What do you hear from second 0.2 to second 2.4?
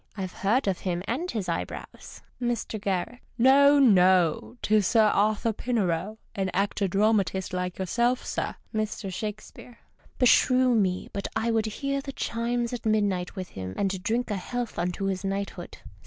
heard of him and his eyebrows.